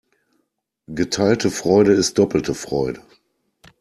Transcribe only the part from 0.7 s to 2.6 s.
Geteilte Freude ist doppelte